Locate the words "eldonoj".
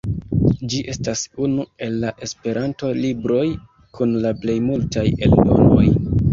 5.15-5.89